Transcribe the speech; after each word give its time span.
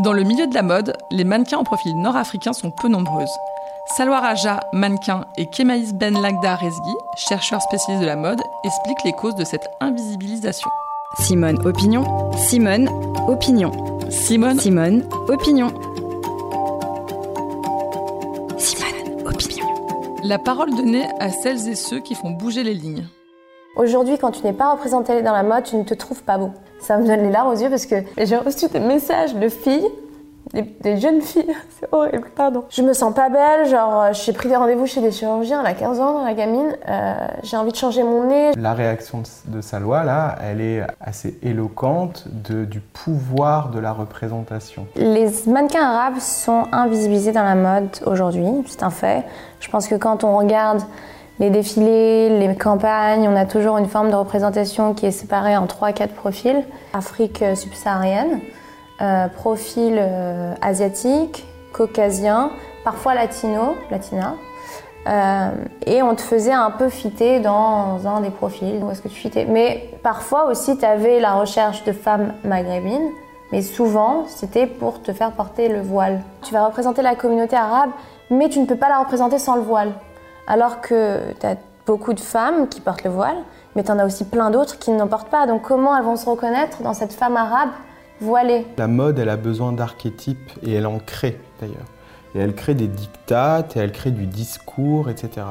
Dans 0.00 0.14
le 0.14 0.22
milieu 0.22 0.46
de 0.46 0.54
la 0.54 0.62
mode, 0.62 0.96
les 1.10 1.24
mannequins 1.24 1.58
en 1.58 1.64
profil 1.64 1.94
nord-africain 1.94 2.54
sont 2.54 2.70
peu 2.70 2.88
nombreuses. 2.88 3.28
Salwa 3.98 4.20
Raja, 4.20 4.60
mannequin, 4.72 5.26
et 5.36 5.44
Kemaïs 5.44 5.92
Ben 5.92 6.18
Lagda 6.18 6.54
Rezgi, 6.54 6.94
chercheur 7.28 7.60
spécialiste 7.60 8.00
de 8.00 8.06
la 8.06 8.16
mode, 8.16 8.40
expliquent 8.64 9.04
les 9.04 9.12
causes 9.12 9.34
de 9.34 9.44
cette 9.44 9.68
invisibilisation. 9.78 10.70
Simone 11.18 11.58
Opinion, 11.66 12.32
Simone 12.32 12.88
Opinion, 13.28 13.72
Simone, 14.08 14.58
Simone 14.58 15.06
Opinion. 15.28 15.68
Simone 18.56 19.26
Opinion. 19.26 19.66
la 20.24 20.38
parole 20.38 20.70
donnée 20.70 21.04
à 21.18 21.28
celles 21.28 21.68
et 21.68 21.74
ceux 21.74 22.00
qui 22.00 22.14
font 22.14 22.30
bouger 22.30 22.62
les 22.62 22.74
lignes. 22.74 23.06
Aujourd'hui, 23.76 24.16
quand 24.16 24.30
tu 24.30 24.42
n'es 24.44 24.54
pas 24.54 24.72
représenté 24.72 25.20
dans 25.20 25.34
la 25.34 25.42
mode, 25.42 25.64
tu 25.64 25.76
ne 25.76 25.84
te 25.84 25.92
trouves 25.92 26.22
pas 26.22 26.38
beau. 26.38 26.52
Ça 26.90 26.98
me 26.98 27.06
donne 27.06 27.20
les 27.22 27.30
larmes 27.30 27.50
aux 27.50 27.56
yeux 27.56 27.70
parce 27.70 27.86
que 27.86 27.94
j'ai 28.18 28.36
reçu 28.36 28.66
des 28.66 28.80
messages 28.80 29.36
de 29.36 29.48
filles, 29.48 29.86
des, 30.52 30.62
des 30.80 30.96
jeunes 30.96 31.20
filles, 31.20 31.46
c'est 31.78 31.86
horrible, 31.92 32.26
pardon. 32.34 32.64
Je 32.68 32.82
me 32.82 32.92
sens 32.94 33.14
pas 33.14 33.28
belle, 33.28 33.68
genre 33.68 34.02
euh, 34.02 34.08
j'ai 34.12 34.32
pris 34.32 34.48
des 34.48 34.56
rendez-vous 34.56 34.86
chez 34.86 35.00
des 35.00 35.12
chirurgiens, 35.12 35.60
elle 35.60 35.66
a 35.68 35.74
15 35.74 36.00
ans, 36.00 36.24
la 36.24 36.34
gamine, 36.34 36.76
euh, 36.88 37.14
j'ai 37.44 37.56
envie 37.56 37.70
de 37.70 37.76
changer 37.76 38.02
mon 38.02 38.24
nez. 38.24 38.50
La 38.58 38.74
réaction 38.74 39.18
de- 39.18 39.56
de 39.58 39.60
Salwa, 39.60 40.02
là, 40.02 40.34
elle 40.42 40.60
est 40.60 40.82
assez 41.00 41.38
éloquente 41.44 42.24
de- 42.26 42.64
du 42.64 42.80
pouvoir 42.80 43.68
de 43.68 43.78
la 43.78 43.92
représentation. 43.92 44.88
Les 44.96 45.28
mannequins 45.46 45.84
arabes 45.84 46.18
sont 46.18 46.64
invisibilisés 46.72 47.30
dans 47.30 47.44
la 47.44 47.54
mode 47.54 47.88
aujourd'hui, 48.04 48.48
c'est 48.66 48.82
un 48.82 48.90
fait. 48.90 49.22
Je 49.60 49.70
pense 49.70 49.86
que 49.86 49.94
quand 49.94 50.24
on 50.24 50.36
regarde 50.38 50.80
les 51.40 51.48
défilés, 51.48 52.28
les 52.38 52.54
campagnes, 52.54 53.26
on 53.26 53.34
a 53.34 53.46
toujours 53.46 53.78
une 53.78 53.88
forme 53.88 54.10
de 54.10 54.14
représentation 54.14 54.92
qui 54.92 55.06
est 55.06 55.10
séparée 55.10 55.56
en 55.56 55.64
3-4 55.66 56.08
profils. 56.08 56.62
Afrique 56.92 57.42
subsaharienne, 57.54 58.40
euh, 59.00 59.26
profil 59.28 59.96
euh, 59.98 60.52
asiatique, 60.60 61.46
caucasien, 61.72 62.50
parfois 62.84 63.14
latino, 63.14 63.74
latina. 63.90 64.34
Euh, 65.08 65.48
et 65.86 66.02
on 66.02 66.14
te 66.14 66.20
faisait 66.20 66.52
un 66.52 66.70
peu 66.70 66.90
fitter 66.90 67.40
dans 67.40 68.06
un 68.06 68.20
des 68.20 68.28
profils, 68.28 68.78
où 68.84 68.90
est-ce 68.90 69.00
que 69.00 69.08
tu. 69.08 69.30
Mais 69.48 69.90
parfois 70.02 70.44
aussi, 70.44 70.76
tu 70.76 70.84
avais 70.84 71.20
la 71.20 71.32
recherche 71.32 71.84
de 71.84 71.92
femmes 71.92 72.34
maghrébines, 72.44 73.10
mais 73.50 73.62
souvent, 73.62 74.24
c'était 74.26 74.66
pour 74.66 75.00
te 75.00 75.14
faire 75.14 75.32
porter 75.32 75.70
le 75.70 75.80
voile. 75.80 76.20
Tu 76.42 76.52
vas 76.52 76.66
représenter 76.66 77.00
la 77.00 77.14
communauté 77.14 77.56
arabe, 77.56 77.90
mais 78.28 78.50
tu 78.50 78.60
ne 78.60 78.66
peux 78.66 78.76
pas 78.76 78.90
la 78.90 78.98
représenter 78.98 79.38
sans 79.38 79.56
le 79.56 79.62
voile. 79.62 79.92
Alors 80.46 80.80
que 80.80 81.32
tu 81.38 81.46
as 81.46 81.56
beaucoup 81.86 82.12
de 82.12 82.20
femmes 82.20 82.68
qui 82.68 82.80
portent 82.80 83.04
le 83.04 83.10
voile, 83.10 83.36
mais 83.76 83.84
tu 83.84 83.90
en 83.90 83.98
as 83.98 84.06
aussi 84.06 84.24
plein 84.24 84.50
d'autres 84.50 84.78
qui 84.78 84.90
n'en 84.90 85.06
portent 85.06 85.30
pas. 85.30 85.46
Donc 85.46 85.62
comment 85.62 85.96
elles 85.96 86.04
vont 86.04 86.16
se 86.16 86.28
reconnaître 86.28 86.82
dans 86.82 86.94
cette 86.94 87.12
femme 87.12 87.36
arabe 87.36 87.70
voilée? 88.20 88.66
La 88.76 88.88
mode, 88.88 89.18
elle 89.18 89.28
a 89.28 89.36
besoin 89.36 89.72
d'archétypes 89.72 90.50
et 90.62 90.74
elle 90.74 90.86
en 90.86 90.98
crée 90.98 91.40
d'ailleurs. 91.60 91.86
Et 92.34 92.38
elle 92.38 92.54
crée 92.54 92.74
des 92.74 92.86
dictates 92.86 93.76
et 93.76 93.80
elle 93.80 93.92
crée 93.92 94.10
du 94.12 94.26
discours, 94.26 95.08
etc. 95.10 95.46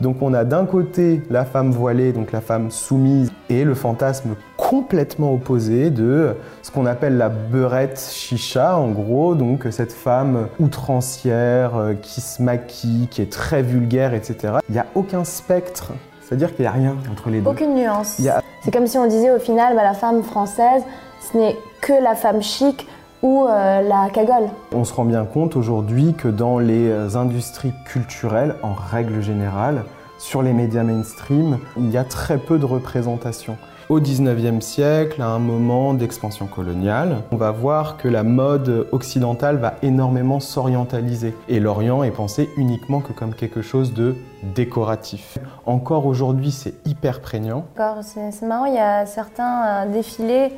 Donc 0.00 0.22
on 0.22 0.32
a 0.34 0.44
d'un 0.44 0.66
côté 0.66 1.22
la 1.30 1.44
femme 1.44 1.70
voilée, 1.70 2.12
donc 2.12 2.32
la 2.32 2.40
femme 2.40 2.70
soumise, 2.70 3.32
et 3.48 3.64
le 3.64 3.74
fantasme 3.74 4.34
complètement 4.74 5.32
opposé 5.34 5.90
de 5.90 6.36
ce 6.62 6.70
qu'on 6.70 6.86
appelle 6.86 7.16
la 7.16 7.28
beurette 7.28 8.00
chicha, 8.14 8.76
en 8.78 8.90
gros, 8.90 9.34
donc 9.34 9.66
cette 9.72 9.92
femme 9.92 10.46
outrancière 10.60 11.76
euh, 11.76 11.94
qui 11.94 12.20
se 12.20 12.40
maquille, 12.40 13.08
qui 13.10 13.20
est 13.20 13.32
très 13.32 13.62
vulgaire, 13.62 14.14
etc. 14.14 14.54
Il 14.68 14.72
n'y 14.74 14.78
a 14.78 14.86
aucun 14.94 15.24
spectre, 15.24 15.90
c'est-à-dire 16.22 16.54
qu'il 16.54 16.62
n'y 16.62 16.68
a 16.68 16.70
rien 16.72 16.94
entre 17.10 17.30
les 17.30 17.40
deux. 17.40 17.50
Aucune 17.50 17.74
nuance. 17.74 18.24
A- 18.28 18.42
C'est 18.62 18.70
comme 18.70 18.86
si 18.86 18.96
on 18.96 19.08
disait 19.08 19.32
au 19.32 19.40
final, 19.40 19.74
bah, 19.74 19.82
la 19.82 19.94
femme 19.94 20.22
française, 20.22 20.84
ce 21.32 21.36
n'est 21.36 21.56
que 21.80 21.92
la 22.00 22.14
femme 22.14 22.40
chic 22.40 22.86
ou 23.22 23.46
euh, 23.48 23.82
la 23.82 24.08
cagole. 24.10 24.50
On 24.72 24.84
se 24.84 24.94
rend 24.94 25.04
bien 25.04 25.24
compte 25.24 25.56
aujourd'hui 25.56 26.14
que 26.14 26.28
dans 26.28 26.60
les 26.60 27.16
industries 27.16 27.72
culturelles, 27.86 28.54
en 28.62 28.74
règle 28.74 29.20
générale, 29.20 29.82
sur 30.18 30.42
les 30.42 30.52
médias 30.52 30.84
mainstream, 30.84 31.58
il 31.76 31.90
y 31.90 31.96
a 31.98 32.04
très 32.04 32.38
peu 32.38 32.56
de 32.58 32.66
représentation. 32.66 33.56
Au 33.90 33.98
19e 33.98 34.60
siècle, 34.60 35.20
à 35.20 35.26
un 35.26 35.40
moment 35.40 35.94
d'expansion 35.94 36.46
coloniale, 36.46 37.24
on 37.32 37.36
va 37.36 37.50
voir 37.50 37.96
que 37.96 38.06
la 38.06 38.22
mode 38.22 38.86
occidentale 38.92 39.56
va 39.56 39.74
énormément 39.82 40.38
s'orientaliser. 40.38 41.34
Et 41.48 41.58
l'Orient 41.58 42.04
est 42.04 42.12
pensé 42.12 42.50
uniquement 42.56 43.00
que 43.00 43.12
comme 43.12 43.34
quelque 43.34 43.62
chose 43.62 43.92
de 43.92 44.14
décoratif. 44.54 45.38
Encore 45.66 46.06
aujourd'hui, 46.06 46.52
c'est 46.52 46.74
hyper 46.86 47.20
prégnant. 47.20 47.64
C'est 48.02 48.42
marrant, 48.42 48.66
il 48.66 48.74
y 48.74 48.78
a 48.78 49.06
certains 49.06 49.66
euh, 49.66 49.92
défilés, 49.92 50.52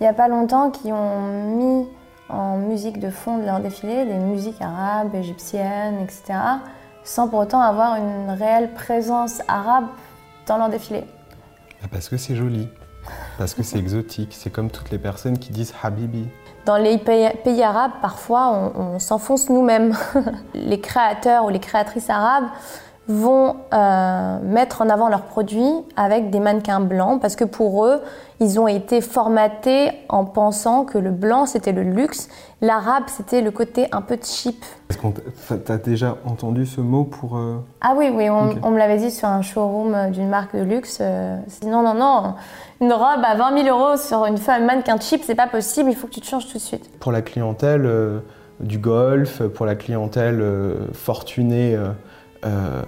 il 0.00 0.04
n'y 0.04 0.08
a 0.08 0.14
pas 0.14 0.28
longtemps, 0.28 0.70
qui 0.70 0.90
ont 0.90 1.56
mis 1.58 1.86
en 2.30 2.56
musique 2.56 3.00
de 3.00 3.10
fond 3.10 3.36
de 3.36 3.44
leur 3.44 3.60
défilé 3.60 4.06
des 4.06 4.14
musiques 4.14 4.62
arabes, 4.62 5.14
égyptiennes, 5.14 5.98
etc., 6.02 6.38
sans 7.04 7.28
pour 7.28 7.40
autant 7.40 7.60
avoir 7.60 7.96
une 7.96 8.30
réelle 8.30 8.72
présence 8.72 9.42
arabe 9.46 9.88
dans 10.46 10.56
leur 10.56 10.70
défilé. 10.70 11.04
Bah, 11.82 11.88
Parce 11.92 12.08
que 12.08 12.16
c'est 12.16 12.36
joli, 12.36 12.68
parce 13.38 13.54
que 13.54 13.62
c'est 13.62 13.78
exotique. 13.78 14.30
C'est 14.32 14.50
comme 14.50 14.70
toutes 14.70 14.90
les 14.90 14.98
personnes 14.98 15.38
qui 15.38 15.52
disent 15.52 15.74
Habibi. 15.82 16.26
Dans 16.66 16.76
les 16.76 16.98
pays, 16.98 17.62
arabes, 17.62 17.92
parfois, 18.02 18.72
on 18.76 18.98
s'enfonce 18.98 19.48
nous-mêmes. 19.48 19.96
les 20.54 20.80
créateurs 20.80 21.44
ou 21.46 21.48
les 21.48 21.60
créatrices 21.60 22.10
arabes 22.10 22.48
vont 23.08 23.56
euh, 23.72 24.38
mettre 24.42 24.82
en 24.82 24.90
avant 24.90 25.08
leurs 25.08 25.22
produits 25.22 25.72
avec 25.96 26.28
des 26.30 26.40
mannequins 26.40 26.80
blancs 26.80 27.20
parce 27.22 27.36
que 27.36 27.44
pour 27.44 27.86
eux, 27.86 28.02
ils 28.40 28.60
ont 28.60 28.68
été 28.68 29.00
formatés 29.00 29.90
en 30.10 30.24
pensant 30.26 30.84
que 30.84 30.98
le 30.98 31.10
blanc 31.10 31.46
c'était 31.46 31.72
le 31.72 31.82
luxe, 31.82 32.28
l'arabe 32.60 33.04
c'était 33.06 33.40
le 33.40 33.50
côté 33.50 33.88
un 33.92 34.02
peu 34.02 34.18
cheap. 34.22 34.62
Est-ce 34.90 34.98
qu'on 34.98 35.12
t'a 35.12 35.56
t'as 35.56 35.78
déjà 35.78 36.16
entendu 36.26 36.66
ce 36.66 36.80
mot 36.82 37.04
pour... 37.04 37.38
euh, 37.38 37.56
Ah 37.80 37.94
oui, 37.96 38.10
oui, 38.14 38.28
on, 38.28 38.70
me 38.70 38.78
l'avait 38.78 38.98
dit 38.98 39.10
sur 39.10 39.26
un 39.26 39.40
showroom 39.42 39.94
euh, 39.94 40.10
d'une 40.10 40.28
marque 40.28 40.54
de 40.54 40.62
luxe. 40.62 40.98
euh, 41.00 41.38
non, 41.66 41.82
non, 41.82 41.94
non, 41.94 42.34
une 42.82 42.92
robe 42.92 43.24
à 43.24 43.34
20 43.34 43.62
000 43.64 43.76
euros 43.76 43.96
sur 43.96 44.26
une 44.26 44.38
femme 44.38 44.66
mannequin 44.66 45.00
cheap, 45.00 45.22
c'est 45.24 45.34
pas 45.34 45.48
possible, 45.48 45.90
il 45.90 45.96
faut 45.96 46.06
que 46.08 46.12
tu 46.12 46.20
te 46.20 46.26
changes 46.26 46.46
tout 46.46 46.58
de 46.58 46.62
suite. 46.62 46.90
pour 47.00 47.10
la 47.10 47.22
clientèle 47.22 47.86
euh, 47.86 48.20
du 48.60 48.78
golf, 48.78 49.42
pour 49.54 49.64
la 49.66 49.74
clientèle 49.76 50.40
euh, 50.42 50.74
fortunée, 50.92 51.76
euh, 52.44 52.82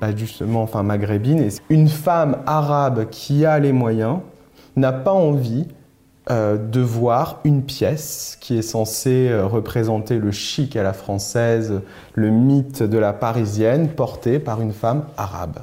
bah, 0.00 0.14
justement, 0.14 0.62
enfin 0.62 0.82
maghrébine. 0.82 1.48
Une 1.68 1.88
femme 1.88 2.38
arabe 2.46 3.08
qui 3.10 3.44
a 3.44 3.58
les 3.58 3.72
moyens 3.72 4.18
n'a 4.76 4.92
pas 4.92 5.12
envie 5.12 5.66
euh, 6.30 6.56
de 6.56 6.80
voir 6.80 7.40
une 7.44 7.62
pièce 7.62 8.38
qui 8.40 8.56
est 8.56 8.62
censée 8.62 9.28
euh, 9.28 9.46
représenter 9.46 10.18
le 10.18 10.30
chic 10.30 10.74
à 10.74 10.82
la 10.82 10.94
française, 10.94 11.82
le 12.14 12.30
mythe 12.30 12.82
de 12.82 12.96
la 12.96 13.12
parisienne, 13.12 13.88
portée 13.88 14.38
par 14.38 14.62
une 14.62 14.72
femme 14.72 15.04
arabe. 15.18 15.58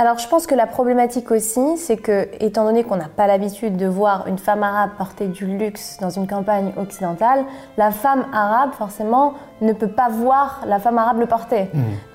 Alors 0.00 0.16
je 0.20 0.28
pense 0.28 0.46
que 0.46 0.54
la 0.54 0.68
problématique 0.68 1.32
aussi, 1.32 1.76
c'est 1.76 1.96
que, 1.96 2.28
étant 2.38 2.64
donné 2.64 2.84
qu'on 2.84 2.94
n'a 2.94 3.08
pas 3.08 3.26
l'habitude 3.26 3.76
de 3.76 3.86
voir 3.86 4.28
une 4.28 4.38
femme 4.38 4.62
arabe 4.62 4.90
porter 4.96 5.26
du 5.26 5.44
luxe 5.44 5.96
dans 6.00 6.08
une 6.08 6.28
campagne 6.28 6.72
occidentale, 6.76 7.44
la 7.76 7.90
femme 7.90 8.26
arabe, 8.32 8.70
forcément, 8.74 9.34
ne 9.60 9.72
peut 9.72 9.88
pas 9.88 10.08
voir 10.08 10.62
la 10.68 10.78
femme 10.78 10.98
arabe 10.98 11.18
le 11.18 11.26
porter. 11.26 11.68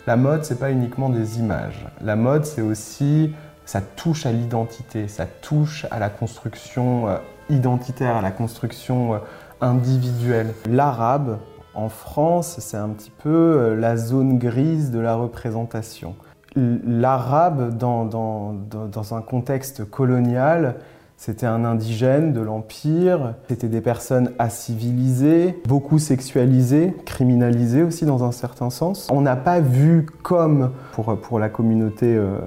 La 0.07 0.15
mode, 0.15 0.45
c'est 0.45 0.59
pas 0.59 0.71
uniquement 0.71 1.09
des 1.09 1.39
images. 1.39 1.85
La 1.99 2.15
mode, 2.15 2.45
c'est 2.45 2.61
aussi, 2.61 3.35
ça 3.65 3.81
touche 3.81 4.25
à 4.25 4.31
l'identité, 4.31 5.09
ça 5.09 5.25
touche 5.25 5.85
à 5.91 5.99
la 5.99 6.07
construction 6.07 7.09
euh, 7.09 7.17
identitaire, 7.49 8.15
à 8.15 8.21
la 8.21 8.31
construction 8.31 9.15
euh, 9.15 9.17
individuelle. 9.59 10.53
L'arabe, 10.69 11.37
en 11.75 11.89
France, 11.89 12.55
c'est 12.59 12.77
un 12.77 12.89
petit 12.89 13.11
peu 13.11 13.29
euh, 13.29 13.75
la 13.75 13.97
zone 13.97 14.39
grise 14.39 14.89
de 14.89 14.99
la 14.99 15.15
représentation. 15.15 16.15
L'arabe, 16.55 17.75
dans, 17.77 18.05
dans- 18.05 18.53
dans- 18.53 18.85
dans 18.87 19.13
un 19.15 19.21
contexte 19.21 19.85
colonial, 19.89 20.75
c'était 21.17 21.45
un 21.45 21.63
indigène 21.63 22.33
de 22.33 22.41
l'Empire, 22.41 23.35
c'était 23.49 23.69
des 23.69 23.81
personnes 23.81 24.31
acivilisées, 24.39 25.61
beaucoup 25.67 25.97
sexualisées, 25.99 26.93
criminalisées 27.05 27.83
aussi 27.83 28.05
dans 28.05 28.23
un 28.23 28.31
certain 28.31 28.69
sens. 28.69 29.07
On 29.11 29.21
n'a 29.21 29.35
pas 29.35 29.59
vu 29.61 30.05
comme 30.21 30.71
pour, 30.91 31.17
pour 31.19 31.39
la 31.39 31.49
communauté 31.49 32.07
euh, 32.15 32.37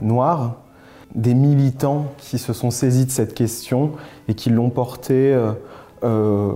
noire 0.00 0.56
des 1.14 1.34
militants 1.34 2.06
qui 2.16 2.38
se 2.38 2.52
sont 2.52 2.70
saisis 2.70 3.04
de 3.06 3.10
cette 3.10 3.34
question 3.34 3.92
et 4.28 4.34
qui 4.34 4.50
l'ont 4.50 4.70
portée 4.70 5.34
euh, 5.34 5.52
euh, 6.04 6.52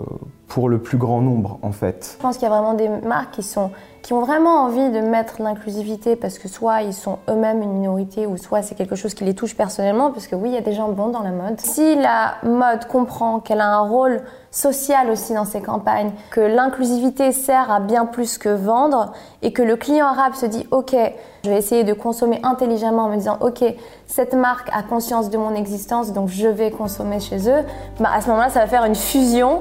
pour 0.49 0.69
le 0.69 0.79
plus 0.79 0.99
grand 0.99 1.21
nombre 1.21 1.59
en 1.63 1.73
fait. 1.73 2.17
Je 2.17 2.23
pense 2.23 2.37
qu'il 2.37 2.49
y 2.49 2.51
a 2.51 2.55
vraiment 2.55 2.75
des 2.75 2.89
marques 2.89 3.33
qui, 3.33 3.43
sont, 3.43 3.71
qui 4.03 4.13
ont 4.13 4.21
vraiment 4.21 4.63
envie 4.63 4.91
de 4.91 5.01
mettre 5.01 5.43
l'inclusivité 5.43 6.15
parce 6.15 6.39
que 6.39 6.49
soit 6.49 6.83
ils 6.83 6.95
sont 6.95 7.19
eux-mêmes 7.29 7.63
une 7.63 7.73
minorité 7.73 8.27
ou 8.27 8.37
soit 8.37 8.63
c'est 8.63 8.77
quelque 8.77 8.95
chose 8.95 9.15
qui 9.15 9.25
les 9.25 9.35
touche 9.35 9.57
personnellement 9.57 10.13
parce 10.13 10.29
que 10.29 10.37
oui, 10.37 10.51
il 10.51 10.55
y 10.55 10.59
a 10.59 10.63
des 10.63 10.73
gens 10.73 10.91
bons 10.91 11.09
dans 11.09 11.23
la 11.23 11.33
mode. 11.33 11.61
Si 11.61 11.97
la 11.97 12.37
mode 12.45 12.87
comprend 12.87 13.41
qu'elle 13.41 13.61
a 13.61 13.69
un 13.69 13.89
rôle 13.89 14.23
social 14.53 15.11
aussi 15.11 15.35
dans 15.35 15.45
ses 15.45 15.61
campagnes, 15.61 16.13
que 16.31 16.41
l'inclusivité 16.41 17.33
sert 17.33 17.71
à 17.71 17.81
bien 17.81 18.07
plus 18.07 18.39
que 18.39 18.49
vendre 18.49 19.13
et 19.43 19.53
que 19.53 19.63
le 19.63 19.77
client 19.77 20.07
arabe 20.07 20.35
se 20.35 20.47
dit 20.47 20.67
ok, 20.71 20.97
je 21.45 21.51
vais 21.51 21.59
essayer 21.59 21.85
de 21.85 21.93
consommer 21.93 22.41
intelligemment 22.43 23.05
en 23.05 23.09
me 23.09 23.17
disant 23.17 23.37
ok, 23.41 23.65
cette 24.07 24.35
marque 24.35 24.71
a 24.73 24.83
conscience 24.83 25.29
de 25.29 25.37
mon 25.37 25.55
existence 25.55 26.13
donc 26.13 26.29
je 26.29 26.49
vais 26.49 26.71
consommer 26.71 27.21
chez 27.21 27.51
eux, 27.51 27.65
bah, 28.01 28.11
à 28.15 28.21
ce 28.21 28.29
moment-là 28.29 28.49
ça 28.49 28.61
va 28.61 28.67
faire 28.67 28.85
une 28.85 28.95
fusion 28.95 29.61